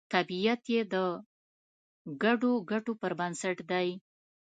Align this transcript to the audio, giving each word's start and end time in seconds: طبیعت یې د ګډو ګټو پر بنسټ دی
طبیعت 0.13 0.61
یې 0.73 0.81
د 0.93 0.95
ګډو 2.23 2.53
ګټو 2.71 2.93
پر 3.01 3.11
بنسټ 3.19 3.57
دی 3.71 3.87